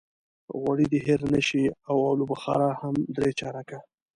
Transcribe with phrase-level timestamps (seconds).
[0.59, 3.79] غوړي دې هېر نه شي او الوبخارا هم درې چارکه.